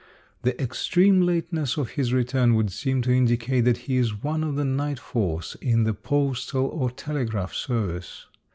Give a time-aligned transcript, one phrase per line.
[0.41, 4.55] The extreme lateness of his return would seem to indicate that he is one of
[4.55, 8.25] the night force in the postal or telegraph service.